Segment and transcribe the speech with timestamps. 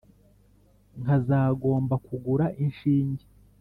[1.01, 3.25] Nkazagomba kugura inshinge,